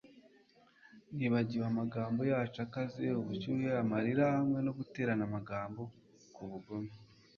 [1.15, 5.81] nibagiwe amagambo yacu akaze, ubushyuhe, amarira, hamwe no guterana amagambo
[6.33, 6.91] kwubugome